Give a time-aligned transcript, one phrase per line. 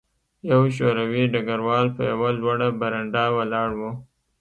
[0.49, 3.81] یو شوروي ډګروال په یوه لوړه برنډه ولاړ و